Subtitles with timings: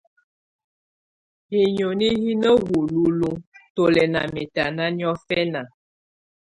[1.51, 3.41] Hinoni hɛ̀ na hululuǝ́
[3.73, 5.61] tù lɛ̀ nà mɛ̀tana niɔfɛna.